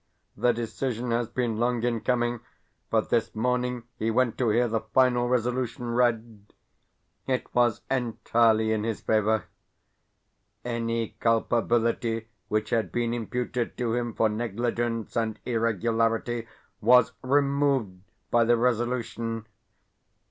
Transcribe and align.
The 0.35 0.51
decision 0.51 1.11
has 1.11 1.27
been 1.29 1.59
long 1.59 1.83
in 1.83 1.99
coming, 2.01 2.39
but 2.89 3.11
this 3.11 3.35
morning 3.35 3.83
he 3.99 4.09
went 4.09 4.35
to 4.39 4.49
hear 4.49 4.67
the 4.67 4.79
final 4.79 5.27
resolution 5.29 5.89
read. 5.91 6.53
It 7.27 7.53
was 7.53 7.81
entirely 7.87 8.71
in 8.71 8.83
his 8.83 9.01
favour. 9.01 9.45
Any 10.65 11.09
culpability 11.19 12.29
which 12.47 12.71
had 12.71 12.91
been 12.91 13.13
imputed 13.13 13.77
to 13.77 13.93
him 13.93 14.15
for 14.15 14.27
negligence 14.27 15.15
and 15.15 15.37
irregularity 15.45 16.47
was 16.81 17.11
removed 17.21 17.99
by 18.31 18.43
the 18.43 18.57
resolution. 18.57 19.45